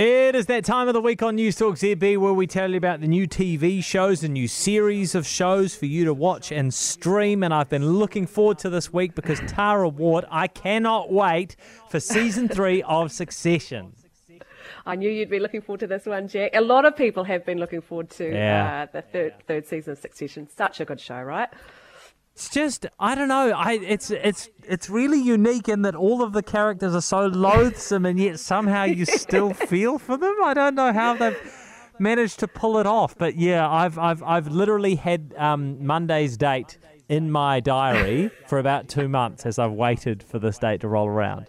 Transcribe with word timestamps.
It 0.00 0.34
is 0.34 0.46
that 0.46 0.64
time 0.64 0.88
of 0.88 0.94
the 0.94 1.00
week 1.02 1.22
on 1.22 1.36
News 1.36 1.56
Talk 1.56 1.74
ZB 1.74 2.16
where 2.16 2.32
we 2.32 2.46
tell 2.46 2.70
you 2.70 2.78
about 2.78 3.02
the 3.02 3.06
new 3.06 3.28
TV 3.28 3.84
shows, 3.84 4.22
the 4.22 4.30
new 4.30 4.48
series 4.48 5.14
of 5.14 5.26
shows 5.26 5.74
for 5.74 5.84
you 5.84 6.06
to 6.06 6.14
watch 6.14 6.50
and 6.50 6.72
stream. 6.72 7.42
And 7.42 7.52
I've 7.52 7.68
been 7.68 7.86
looking 7.86 8.26
forward 8.26 8.58
to 8.60 8.70
this 8.70 8.90
week 8.94 9.14
because 9.14 9.40
Tara 9.46 9.90
Ward, 9.90 10.24
I 10.30 10.46
cannot 10.46 11.12
wait 11.12 11.54
for 11.90 12.00
season 12.00 12.48
three 12.48 12.82
of 12.84 13.12
Succession. 13.12 13.92
I 14.86 14.96
knew 14.96 15.10
you'd 15.10 15.28
be 15.28 15.38
looking 15.38 15.60
forward 15.60 15.80
to 15.80 15.86
this 15.86 16.06
one, 16.06 16.28
Jack. 16.28 16.52
A 16.54 16.62
lot 16.62 16.86
of 16.86 16.96
people 16.96 17.24
have 17.24 17.44
been 17.44 17.58
looking 17.58 17.82
forward 17.82 18.08
to 18.12 18.26
Yeah. 18.26 18.84
uh, 18.84 18.92
the 18.92 19.02
third 19.02 19.34
third 19.46 19.66
season 19.66 19.92
of 19.92 19.98
Succession. 19.98 20.48
Such 20.48 20.80
a 20.80 20.86
good 20.86 20.98
show, 20.98 21.20
right? 21.20 21.50
It's 22.40 22.48
just 22.48 22.86
I 22.98 23.14
don't 23.14 23.28
know. 23.28 23.50
I 23.50 23.72
it's 23.72 24.10
it's 24.10 24.48
it's 24.64 24.88
really 24.88 25.20
unique 25.20 25.68
in 25.68 25.82
that 25.82 25.94
all 25.94 26.22
of 26.22 26.32
the 26.32 26.42
characters 26.42 26.94
are 26.94 27.02
so 27.02 27.26
loathsome 27.26 28.06
and 28.06 28.18
yet 28.18 28.40
somehow 28.40 28.84
you 28.84 29.04
still 29.04 29.52
feel 29.70 29.98
for 29.98 30.16
them. 30.16 30.34
I 30.42 30.54
don't 30.54 30.74
know 30.74 30.90
how 30.90 31.12
they've 31.12 31.36
managed 31.98 32.38
to 32.38 32.48
pull 32.48 32.78
it 32.78 32.86
off. 32.86 33.14
But 33.18 33.36
yeah, 33.36 33.68
I've 33.68 33.98
I've 33.98 34.22
I've 34.22 34.48
literally 34.48 34.94
had 34.94 35.34
um, 35.36 35.84
Monday's 35.84 36.38
date 36.38 36.78
in 37.10 37.30
my 37.30 37.60
diary 37.60 38.30
for 38.46 38.58
about 38.58 38.88
two 38.88 39.06
months 39.06 39.44
as 39.44 39.58
I've 39.58 39.72
waited 39.72 40.22
for 40.22 40.38
this 40.38 40.56
date 40.56 40.80
to 40.80 40.88
roll 40.88 41.08
around. 41.08 41.46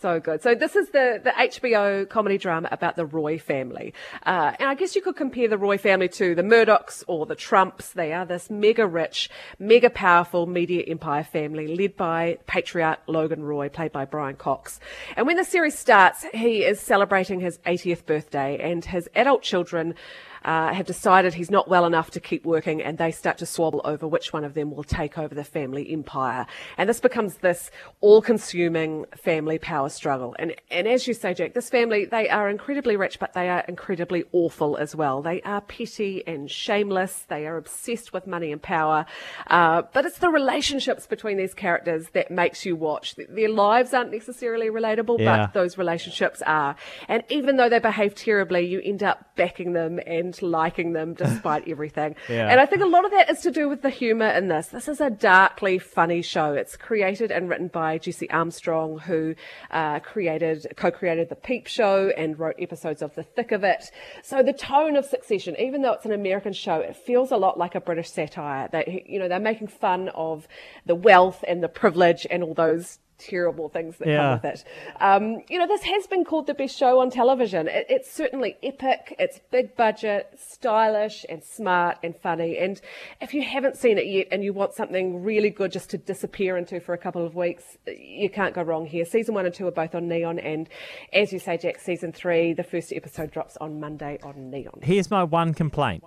So 0.00 0.20
good. 0.20 0.44
So 0.44 0.54
this 0.54 0.76
is 0.76 0.90
the, 0.90 1.20
the 1.24 1.30
HBO 1.30 2.08
comedy 2.08 2.38
drama 2.38 2.68
about 2.70 2.94
the 2.94 3.04
Roy 3.04 3.36
family. 3.36 3.94
Uh, 4.24 4.52
and 4.60 4.68
I 4.68 4.76
guess 4.76 4.94
you 4.94 5.02
could 5.02 5.16
compare 5.16 5.48
the 5.48 5.58
Roy 5.58 5.76
family 5.76 6.08
to 6.10 6.36
the 6.36 6.42
Murdochs 6.42 7.02
or 7.08 7.26
the 7.26 7.34
Trumps. 7.34 7.90
They 7.90 8.12
are 8.12 8.24
this 8.24 8.48
mega 8.48 8.86
rich, 8.86 9.28
mega 9.58 9.90
powerful 9.90 10.46
media 10.46 10.84
empire 10.86 11.24
family 11.24 11.74
led 11.74 11.96
by 11.96 12.38
patriarch 12.46 13.00
Logan 13.08 13.42
Roy, 13.42 13.68
played 13.70 13.90
by 13.90 14.04
Brian 14.04 14.36
Cox. 14.36 14.78
And 15.16 15.26
when 15.26 15.36
the 15.36 15.44
series 15.44 15.76
starts, 15.76 16.24
he 16.32 16.64
is 16.64 16.78
celebrating 16.78 17.40
his 17.40 17.58
80th 17.66 18.06
birthday 18.06 18.56
and 18.60 18.84
his 18.84 19.10
adult 19.16 19.42
children 19.42 19.96
uh, 20.44 20.72
have 20.72 20.86
decided 20.86 21.34
he's 21.34 21.50
not 21.50 21.68
well 21.68 21.84
enough 21.86 22.10
to 22.12 22.20
keep 22.20 22.44
working 22.44 22.82
and 22.82 22.98
they 22.98 23.10
start 23.10 23.38
to 23.38 23.44
swabble 23.44 23.80
over 23.84 24.06
which 24.06 24.32
one 24.32 24.44
of 24.44 24.54
them 24.54 24.70
will 24.70 24.84
take 24.84 25.18
over 25.18 25.34
the 25.34 25.44
family 25.44 25.92
empire. 25.92 26.46
And 26.76 26.88
this 26.88 27.00
becomes 27.00 27.36
this 27.36 27.70
all 28.00 28.22
consuming 28.22 29.06
family 29.16 29.58
power 29.58 29.88
struggle. 29.88 30.34
And, 30.38 30.54
and 30.70 30.86
as 30.88 31.06
you 31.06 31.14
say, 31.14 31.34
Jack, 31.34 31.54
this 31.54 31.70
family, 31.70 32.04
they 32.04 32.28
are 32.28 32.48
incredibly 32.48 32.96
rich, 32.96 33.18
but 33.18 33.32
they 33.34 33.48
are 33.48 33.64
incredibly 33.68 34.24
awful 34.32 34.76
as 34.76 34.94
well. 34.94 35.22
They 35.22 35.40
are 35.42 35.60
petty 35.60 36.22
and 36.26 36.50
shameless. 36.50 37.24
They 37.28 37.46
are 37.46 37.56
obsessed 37.56 38.12
with 38.12 38.26
money 38.26 38.52
and 38.52 38.60
power. 38.62 39.06
Uh, 39.48 39.82
but 39.92 40.04
it's 40.06 40.18
the 40.18 40.30
relationships 40.30 41.06
between 41.06 41.36
these 41.36 41.54
characters 41.54 42.08
that 42.10 42.30
makes 42.30 42.64
you 42.64 42.76
watch. 42.76 43.14
Their 43.16 43.48
lives 43.48 43.92
aren't 43.94 44.12
necessarily 44.12 44.68
relatable, 44.68 45.18
Yeah. 45.18 45.46
but 45.46 45.54
those 45.54 45.78
relationships 45.78 46.42
are. 46.46 46.76
And 47.08 47.22
even 47.28 47.56
though 47.56 47.68
they 47.68 47.78
behave 47.78 48.14
terribly, 48.14 48.66
you 48.66 48.80
end 48.84 49.02
up 49.02 49.34
backing 49.36 49.72
them 49.72 49.98
and 50.06 50.27
liking 50.42 50.92
them 50.92 51.14
despite 51.14 51.68
everything. 51.68 52.16
Yeah. 52.28 52.48
And 52.48 52.60
I 52.60 52.66
think 52.66 52.82
a 52.82 52.86
lot 52.86 53.04
of 53.04 53.10
that 53.12 53.30
is 53.30 53.40
to 53.40 53.50
do 53.50 53.68
with 53.68 53.82
the 53.82 53.90
humour 53.90 54.28
in 54.28 54.48
this. 54.48 54.68
This 54.68 54.88
is 54.88 55.00
a 55.00 55.10
darkly 55.10 55.78
funny 55.78 56.22
show. 56.22 56.52
It's 56.52 56.76
created 56.76 57.30
and 57.30 57.48
written 57.48 57.68
by 57.68 57.98
Jesse 57.98 58.30
Armstrong, 58.30 58.98
who 58.98 59.34
uh, 59.70 60.00
created, 60.00 60.66
co-created 60.76 61.28
The 61.28 61.36
Peep 61.36 61.66
Show 61.66 62.10
and 62.16 62.38
wrote 62.38 62.56
episodes 62.58 63.02
of 63.02 63.14
The 63.14 63.22
Thick 63.22 63.52
of 63.52 63.64
It. 63.64 63.84
So 64.22 64.42
the 64.42 64.52
tone 64.52 64.96
of 64.96 65.04
Succession, 65.04 65.56
even 65.58 65.82
though 65.82 65.92
it's 65.92 66.06
an 66.06 66.12
American 66.12 66.52
show, 66.52 66.80
it 66.80 66.96
feels 66.96 67.30
a 67.30 67.36
lot 67.36 67.58
like 67.58 67.74
a 67.74 67.80
British 67.80 68.10
satire. 68.10 68.68
They, 68.70 69.04
you 69.06 69.18
know, 69.18 69.28
they're 69.28 69.40
making 69.40 69.68
fun 69.68 70.08
of 70.10 70.46
the 70.86 70.94
wealth 70.94 71.44
and 71.46 71.62
the 71.62 71.68
privilege 71.68 72.26
and 72.30 72.42
all 72.42 72.54
those 72.54 72.98
terrible 73.18 73.68
things 73.68 73.96
that 73.98 74.08
Yeah. 74.08 74.16
come 74.16 74.32
with 74.42 74.44
it. 74.44 74.64
Um, 75.00 75.42
you 75.48 75.58
know, 75.58 75.66
this 75.66 75.82
has 75.82 76.06
been 76.06 76.24
called 76.24 76.46
the 76.46 76.54
best 76.54 76.76
show 76.78 77.00
on 77.00 77.10
television. 77.10 77.66
It, 77.68 77.86
it's 77.88 78.10
certainly 78.10 78.56
epic. 78.62 79.14
It's 79.18 79.40
big 79.50 79.76
budget, 79.76 80.38
stylish, 80.38 81.26
and 81.28 81.42
smart 81.42 81.98
and 82.02 82.16
funny. 82.16 82.58
And 82.58 82.80
if 83.20 83.34
you 83.34 83.42
haven't 83.42 83.76
seen 83.76 83.98
it 83.98 84.06
yet 84.06 84.28
and 84.30 84.42
you 84.44 84.52
want 84.52 84.74
something 84.74 85.22
really 85.24 85.50
good 85.50 85.72
just 85.72 85.90
to 85.90 85.98
disappear 85.98 86.56
into 86.56 86.80
for 86.80 86.92
a 86.94 86.98
couple 86.98 87.24
of 87.26 87.34
weeks, 87.34 87.76
you 87.86 88.30
can't 88.30 88.54
go 88.54 88.62
wrong 88.62 88.86
here. 88.86 89.04
Season 89.04 89.34
one 89.34 89.46
and 89.46 89.54
two 89.54 89.66
are 89.66 89.72
both 89.72 89.94
on 89.94 90.08
Neon, 90.08 90.38
and 90.38 90.68
as 91.12 91.32
you 91.32 91.38
say, 91.38 91.56
Jack, 91.56 91.78
season 91.80 92.12
three, 92.12 92.52
the 92.52 92.62
first 92.64 92.92
episode 92.92 93.30
drops 93.30 93.56
on 93.58 93.80
Monday 93.80 94.18
on 94.22 94.50
Neon. 94.50 94.78
Here's 94.82 95.10
my 95.10 95.24
one 95.24 95.54
complaint. 95.54 96.04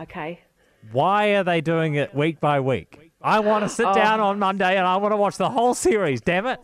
Okay. 0.00 0.40
Why 0.92 1.28
are 1.34 1.44
they 1.44 1.60
doing 1.60 1.94
it 1.94 2.14
week 2.14 2.38
by 2.40 2.60
week? 2.60 3.12
I 3.26 3.40
want 3.40 3.64
to 3.64 3.68
sit 3.68 3.92
down 3.92 4.20
on 4.20 4.38
Monday 4.38 4.76
and 4.76 4.86
I 4.86 4.96
want 4.98 5.12
to 5.12 5.16
watch 5.16 5.36
the 5.36 5.50
whole 5.50 5.74
series, 5.74 6.20
damn 6.20 6.46
it. 6.46 6.60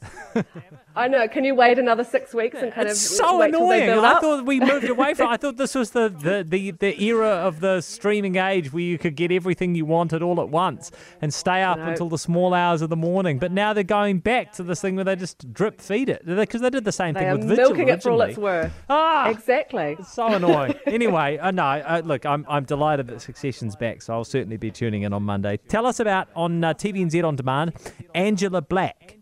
I 0.95 1.09
know. 1.09 1.27
Can 1.27 1.45
you 1.45 1.55
wait 1.55 1.79
another 1.79 2.05
six 2.05 2.35
weeks 2.35 2.59
and 2.61 2.73
kind 2.73 2.87
It's 2.87 3.11
of 3.11 3.17
so 3.17 3.39
wait 3.39 3.51
till 3.53 3.67
they 3.67 3.89
annoying. 3.89 4.05
I 4.05 4.21
thought 4.21 4.45
we 4.45 4.61
moved 4.61 4.89
away 4.89 5.15
from. 5.15 5.29
I 5.29 5.37
thought 5.39 5.57
this 5.57 5.75
was 5.75 5.91
the, 5.91 6.09
the, 6.11 6.45
the, 6.47 6.71
the 6.73 7.03
era 7.03 7.29
of 7.29 7.61
the 7.61 7.81
streaming 7.81 8.37
age 8.37 8.73
where 8.73 8.83
you 8.83 8.99
could 8.99 9.17
get 9.17 9.33
everything 9.33 9.75
you 9.75 9.87
wanted 9.87 10.23
all 10.23 10.41
at 10.41 10.51
once 10.51 10.91
and 11.23 11.33
stay 11.33 11.63
up 11.63 11.79
until 11.79 12.09
the 12.09 12.19
small 12.19 12.53
hours 12.53 12.83
of 12.83 12.91
the 12.91 12.97
morning. 12.97 13.39
But 13.39 13.53
now 13.53 13.73
they're 13.73 13.85
going 13.85 14.19
back 14.19 14.53
to 14.55 14.63
this 14.63 14.83
thing 14.83 14.97
where 14.97 15.05
they 15.05 15.17
just 15.17 15.53
drip 15.53 15.81
feed 15.81 16.11
it 16.11 16.27
because 16.27 16.61
they 16.61 16.71
did 16.71 16.85
the 16.85 16.93
same 16.93 17.15
they 17.15 17.21
thing 17.21 17.39
with 17.39 17.49
Vigil 17.49 17.71
milking 17.71 17.89
it 17.89 18.03
for 18.03 18.11
all 18.11 18.23
it's 18.23 18.39
worth. 18.39 18.73
Ah, 18.91 19.31
Exactly. 19.31 19.97
It's 19.99 20.13
so 20.13 20.27
annoying. 20.27 20.75
anyway, 20.87 21.39
uh, 21.39 21.51
no, 21.51 21.63
uh, 21.65 22.03
look, 22.05 22.27
I'm, 22.27 22.45
I'm 22.49 22.65
delighted 22.65 23.07
that 23.09 23.23
Succession's 23.23 23.77
back, 23.77 24.03
so 24.03 24.13
I'll 24.13 24.25
certainly 24.25 24.59
be 24.59 24.71
tuning 24.71 25.03
in 25.03 25.13
on 25.13 25.23
Monday. 25.23 25.59
Tell 25.69 25.87
us 25.87 26.01
about 26.01 26.29
on 26.37 26.52
uh, 26.61 26.75
TVNZ 26.75 27.25
on 27.25 27.37
demand, 27.37 27.73
Angela 28.15 28.61
Black. 28.61 29.22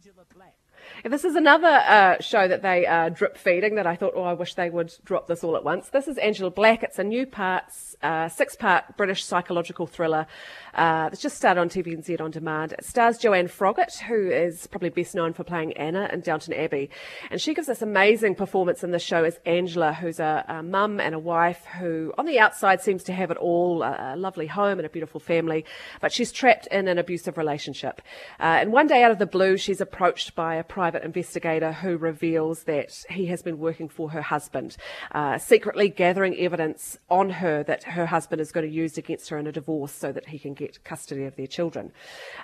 This 1.03 1.25
is 1.25 1.35
another 1.35 1.67
uh, 1.67 2.21
show 2.21 2.47
that 2.47 2.61
they 2.61 2.85
are 2.85 3.09
drip 3.09 3.39
feeding 3.39 3.77
that 3.77 3.87
I 3.87 3.97
thought, 3.97 4.13
oh, 4.15 4.23
I 4.23 4.35
wish 4.35 4.55
they 4.55 4.69
would 4.69 4.93
drop 5.03 5.29
this 5.29 5.43
all 5.43 5.57
at 5.57 5.65
once. 5.65 5.89
This 5.89 6.07
is 6.07 6.19
Angela 6.19 6.51
Black. 6.51 6.83
It's 6.83 6.99
a 6.99 7.05
new 7.05 7.25
parts, 7.25 7.97
uh, 8.03 8.29
six 8.29 8.55
part 8.55 8.99
British 8.99 9.25
psychological 9.25 9.87
thriller 9.87 10.27
uh, 10.75 11.09
that's 11.09 11.23
just 11.23 11.39
started 11.39 11.59
on 11.59 11.71
TVNZ 11.71 12.21
on 12.21 12.31
demand. 12.31 12.73
It 12.73 12.85
stars 12.85 13.17
Joanne 13.17 13.49
Froggatt, 13.49 13.99
who 14.01 14.29
is 14.31 14.67
probably 14.67 14.91
best 14.91 15.15
known 15.15 15.33
for 15.33 15.43
playing 15.43 15.73
Anna 15.79 16.07
in 16.13 16.21
Downton 16.21 16.53
Abbey. 16.53 16.91
And 17.31 17.41
she 17.41 17.55
gives 17.55 17.69
this 17.69 17.81
amazing 17.81 18.35
performance 18.35 18.85
in 18.85 18.91
the 18.91 18.99
show 18.99 19.25
as 19.25 19.41
Angela, 19.47 19.95
who's 19.95 20.21
a, 20.21 20.45
a 20.49 20.63
mum 20.63 21.01
and 21.01 21.15
a 21.15 21.19
wife 21.19 21.65
who, 21.79 22.13
on 22.19 22.27
the 22.27 22.39
outside, 22.39 22.83
seems 22.83 23.05
to 23.05 23.15
have 23.15 23.31
it 23.31 23.39
all 23.39 23.83
a, 23.83 24.15
a 24.15 24.17
lovely 24.17 24.47
home 24.47 24.79
and 24.79 24.85
a 24.85 24.91
beautiful 24.91 25.19
family, 25.19 25.65
but 26.03 26.13
she's 26.13 26.31
trapped 26.31 26.67
in 26.67 26.89
an 26.89 26.99
abusive 26.99 27.39
relationship. 27.39 28.03
Uh, 28.39 28.59
and 28.61 28.71
one 28.71 28.87
day 28.87 29.03
out 29.03 29.11
of 29.11 29.19
the 29.19 29.27
blue, 29.27 29.57
she's 29.57 29.81
approached 29.81 30.35
by 30.35 30.57
a 30.57 30.65
private 30.65 30.90
investigator 30.97 31.73
who 31.73 31.97
reveals 31.97 32.65
that 32.65 33.05
he 33.11 33.27
has 33.27 33.43
been 33.43 33.59
working 33.59 33.89
for 33.89 34.11
her 34.11 34.23
husband, 34.23 34.77
uh, 35.13 35.39
secretly 35.39 35.89
gathering 35.89 36.37
evidence 36.37 36.99
on 37.09 37.31
her 37.31 37.63
that 37.65 37.85
her 37.85 38.07
husband 38.07 38.41
is 38.41 38.53
going 38.53 38.67
to 38.67 38.73
use 38.73 38.99
against 38.99 39.29
her 39.29 39.39
in 39.39 39.47
a 39.47 39.53
divorce 39.53 39.93
so 39.93 40.13
that 40.13 40.27
he 40.27 40.39
can 40.39 40.55
get 40.55 40.83
custody 40.85 41.25
of 41.25 41.37
their 41.37 41.47
children. 41.47 41.93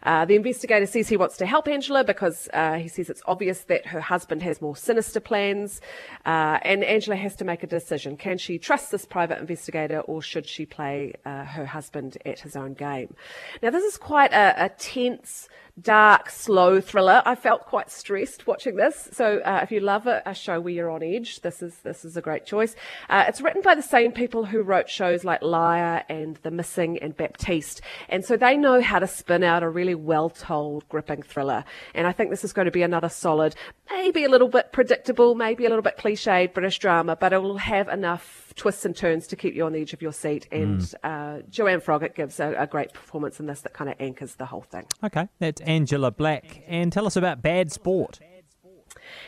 Uh, 0.03 0.25
the 0.25 0.35
investigator 0.35 0.87
says 0.87 1.09
he 1.09 1.17
wants 1.17 1.37
to 1.37 1.47
help 1.47 1.69
Angela 1.69 2.05
because 2.05 2.49
uh, 2.53 2.75
he 2.75 2.89
says 2.89 3.11
it's 3.11 3.23
obvious 3.27 3.65
that 3.65 3.87
her 3.87 4.01
husband 4.01 4.43
has 4.43 4.61
more 4.61 4.77
sinister 4.77 5.21
plans, 5.21 5.81
uh, 6.25 6.59
and 6.63 6.85
Angela 6.85 7.17
has 7.17 7.37
to 7.37 7.45
make 7.45 7.63
a 7.63 7.67
decision. 7.67 8.17
Can 8.17 8.39
she 8.39 8.59
trust 8.59 8.91
this 8.91 9.05
private 9.05 9.39
investigator 9.39 10.01
or 10.01 10.23
should 10.23 10.47
she 10.47 10.67
play 10.67 11.15
uh, 11.25 11.45
her 11.45 11.67
husband 11.67 12.19
at 12.25 12.41
his 12.41 12.57
own 12.57 12.75
game? 12.75 13.15
Now, 13.63 13.71
this 13.71 13.85
is 13.85 13.97
quite 13.97 14.33
a, 14.33 14.65
a 14.65 14.69
tense 14.69 15.49
dark, 15.81 16.31
slow 16.31 16.81
thriller. 16.81 17.23
I 17.25 17.35
felt 17.35 17.67
quite 17.67 17.91
stressed 17.91 18.47
watching 18.47 18.77
this. 18.77 19.09
So 19.13 19.41
uh, 19.45 19.61
if 19.63 19.71
you 19.71 19.81
love 19.81 20.07
a, 20.07 20.23
a 20.25 20.35
show 20.35 20.61
where 20.61 20.73
you're 20.73 20.91
on 20.91 21.03
edge, 21.03 21.41
this 21.41 21.63
is 21.63 21.75
this 21.83 22.05
is 22.05 22.17
a 22.17 22.23
great 22.23 22.47
choice. 22.47 22.75
Uh, 23.11 23.25
it's 23.29 23.41
written 23.41 23.63
by 23.63 23.75
the 23.75 23.83
same 23.83 24.13
people 24.13 24.45
who 24.45 24.63
wrote 24.63 24.89
shows 24.89 25.25
like 25.25 25.43
Liar 25.43 26.03
and 26.09 26.37
The 26.43 26.51
Missing 26.51 26.99
and 26.99 27.17
Baptiste, 27.17 27.83
and 28.09 28.25
so 28.25 28.37
they 28.37 28.57
know 28.57 28.81
how 28.81 28.99
to 28.99 29.07
spin 29.07 29.43
out 29.43 29.63
a 29.63 29.69
really 29.69 29.95
well-told, 29.95 30.89
gripping 30.89 31.23
thriller. 31.23 31.65
And 31.95 32.07
I 32.07 32.13
think 32.13 32.31
this 32.31 32.45
is 32.45 32.53
going 32.53 32.67
to 32.67 32.71
be 32.71 32.83
another 32.83 33.09
solid, 33.09 33.55
maybe 33.91 34.25
a 34.25 34.29
little 34.29 34.49
bit 34.49 34.73
predictable, 34.73 35.35
maybe 35.35 35.65
a 35.65 35.69
little 35.69 35.83
bit 35.83 35.97
cliched 35.97 36.55
British 36.55 36.79
drama, 36.79 37.17
but 37.17 37.33
it 37.33 37.43
will 37.43 37.59
have 37.59 37.89
enough 37.89 38.53
twists 38.57 38.85
and 38.85 38.97
turns 38.97 39.27
to 39.29 39.37
keep 39.37 39.55
you 39.55 39.65
on 39.65 39.73
the 39.73 39.81
edge 39.81 39.93
of 39.93 40.03
your 40.03 40.13
seat. 40.13 40.47
And 40.51 40.95
uh, 41.05 41.39
Joanne 41.51 41.81
Froggatt 41.81 42.15
gives 42.15 42.41
a, 42.41 42.55
a 42.59 42.67
great 42.67 42.93
performance 42.93 43.39
in 43.41 43.47
this 43.47 43.61
that 43.63 43.73
kind 43.73 43.91
of 43.91 43.97
anchors 44.01 44.35
the 44.37 44.47
whole 44.47 44.63
thing. 44.63 44.87
Okay, 45.05 45.29
that's 45.39 45.61
Angela 45.63 46.11
Black. 46.11 46.63
And 46.67 46.93
tell 46.93 47.07
us 47.07 47.17
about 47.17 47.43
Bad 47.43 47.73
Sport. 47.73 48.21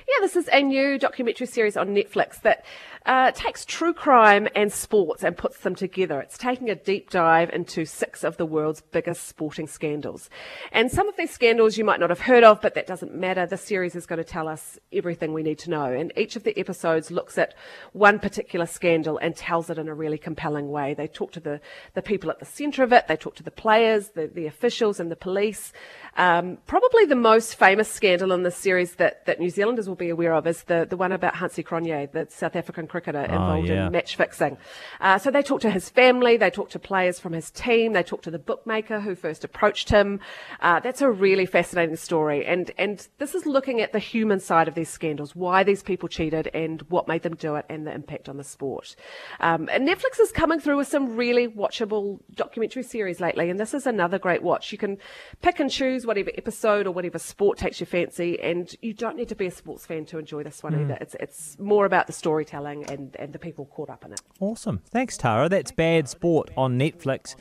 Yeah, 0.09 0.17
this 0.21 0.37
is 0.37 0.49
a 0.53 0.63
new 0.63 0.99
documentary 0.99 1.47
series 1.47 1.77
on 1.77 1.89
Netflix 1.89 2.41
that 2.43 2.65
uh, 3.07 3.31
takes 3.33 3.65
true 3.65 3.93
crime 3.93 4.49
and 4.55 4.73
sports 4.73 5.23
and 5.25 5.37
puts 5.37 5.59
them 5.59 5.75
together. 5.75 6.21
It's 6.21 6.39
taking 6.39 6.71
a 6.71 6.75
deep 6.75 7.11
dive 7.11 7.51
into 7.51 7.85
six 7.85 8.25
of 8.25 8.37
the 8.37 8.47
world's 8.47 8.81
biggest 8.81 9.27
sporting 9.27 9.67
scandals. 9.67 10.29
And 10.73 10.91
some 10.91 11.09
of 11.09 11.17
these 11.17 11.31
scandals 11.31 11.79
you 11.79 11.85
might 11.85 12.01
not 12.01 12.11
have 12.11 12.21
heard 12.21 12.45
of, 12.45 12.61
but 12.61 12.75
that 12.75 12.87
doesn't 12.87 13.15
matter. 13.15 13.47
The 13.47 13.57
series 13.57 13.95
is 13.95 14.07
going 14.07 14.19
to 14.19 14.25
tell 14.25 14.49
us 14.49 14.79
everything 14.93 15.33
we 15.33 15.43
need 15.43 15.59
to 15.61 15.71
know. 15.71 15.85
And 15.85 16.13
each 16.17 16.37
of 16.37 16.45
the 16.45 16.59
episodes 16.59 17.11
looks 17.11 17.39
at 17.39 17.55
one 17.93 18.19
particular 18.19 18.67
scandal 18.67 19.19
and 19.19 19.37
tells 19.37 19.71
it 19.71 19.79
in 19.79 19.89
a 19.89 19.95
really 19.95 20.19
compelling 20.19 20.69
way. 20.69 20.95
They 20.95 21.07
talk 21.07 21.33
to 21.33 21.41
the, 21.41 21.61
the 21.95 22.03
people 22.03 22.31
at 22.31 22.41
the 22.41 22.45
centre 22.45 22.83
of 22.83 22.93
it, 22.93 23.09
they 23.09 23.17
talk 23.17 23.37
to 23.37 23.43
the 23.43 23.51
players, 23.51 24.11
the, 24.11 24.27
the 24.27 24.47
officials, 24.47 25.01
and 25.01 25.11
the 25.11 25.17
police. 25.17 25.73
Um, 26.17 26.59
probably 26.67 27.05
the 27.05 27.15
most 27.15 27.55
famous 27.55 27.89
scandal 27.89 28.33
in 28.33 28.43
this 28.43 28.57
series 28.57 28.97
that, 28.97 29.25
that 29.27 29.39
New 29.39 29.51
Zealanders 29.51 29.89
will 29.89 29.95
be 29.95 30.09
aware 30.09 30.35
of 30.35 30.47
is 30.47 30.65
the, 30.65 30.87
the 30.89 30.97
one 30.97 31.13
about 31.13 31.37
Hansi 31.37 31.63
Cronje, 31.63 32.11
the 32.11 32.27
South 32.29 32.57
African 32.57 32.88
cricketer 32.89 33.23
involved 33.23 33.71
Oh, 33.71 33.73
yeah. 33.73 33.87
in 33.87 33.93
match 33.93 34.17
fixing. 34.17 34.57
Uh, 35.01 35.19
so 35.19 35.31
they 35.31 35.43
talked 35.43 35.63
to 35.63 35.71
his 35.71 35.89
family, 35.89 36.37
they 36.37 36.51
talked 36.51 36.73
to 36.73 36.79
players 36.79 37.21
from 37.21 37.33
his 37.33 37.51
team, 37.51 37.93
they 37.93 38.03
talked 38.03 38.25
to 38.25 38.31
the 38.31 38.39
bookmaker 38.39 39.01
who 39.01 39.15
first 39.15 39.45
approached 39.45 39.91
him. 39.91 40.21
Uh, 40.61 40.81
that's 40.81 41.01
a 41.03 41.11
really 41.11 41.47
fascinating 41.47 41.97
story. 41.97 42.45
And, 42.47 42.71
and 42.79 43.07
this 43.19 43.35
is 43.35 43.47
looking 43.47 43.81
at 43.81 43.93
the 43.93 43.99
human 43.99 44.41
side 44.41 44.69
of 44.69 44.75
these 44.75 44.89
scandals, 44.89 45.37
why 45.37 45.63
these 45.63 45.83
people 45.83 46.09
cheated 46.09 46.49
and 46.55 46.83
what 46.89 47.07
made 47.09 47.23
them 47.23 47.35
do 47.37 47.55
it 47.57 47.65
and 47.69 47.87
the 47.87 47.93
impact 47.95 48.29
on 48.29 48.37
the 48.37 48.45
sport. 48.45 48.97
Um, 49.41 49.69
and 49.71 49.87
Netflix 49.89 50.21
is 50.21 50.33
coming 50.33 50.61
through 50.61 50.77
with 50.79 50.89
some 50.89 51.17
really 51.17 51.47
watchable 51.49 52.21
documentary 52.35 52.83
series 52.83 53.21
lately, 53.21 53.51
and 53.51 53.59
this 53.61 53.75
is 53.75 53.87
another 53.87 54.19
great 54.19 54.43
watch. 54.43 54.73
You 54.73 54.79
can 54.79 54.99
pick 55.43 55.61
and 55.61 55.71
choose 55.71 56.07
whatever 56.07 56.31
episode 56.37 56.87
or 56.87 56.93
whatever 56.93 57.19
sport 57.19 57.59
takes 57.59 57.81
your 57.81 57.87
fancy, 57.87 58.41
and 58.41 58.75
you 58.83 58.93
don't 58.93 59.17
need 59.17 59.29
to 59.29 59.35
be 59.35 59.47
a 59.47 59.51
sports 59.51 59.87
fan 59.87 60.05
to 60.07 60.19
enjoy 60.19 60.43
this 60.43 60.63
one 60.63 60.75
either. 60.75 60.97
It's 61.01 61.15
it's 61.21 61.59
more 61.59 61.85
about 61.87 62.07
the 62.07 62.13
storytelling 62.13 62.78
and, 62.85 63.17
and 63.19 63.33
the 63.33 63.39
people 63.39 63.67
caught 63.67 63.91
up 63.91 64.05
in 64.05 64.13
it. 64.13 64.21
Awesome. 64.41 64.83
Thanks, 64.91 65.17
Tara. 65.17 65.49
That's 65.49 65.71
Bad 65.73 66.09
Sport 66.09 66.51
on 66.57 66.79
Netflix. 66.79 67.35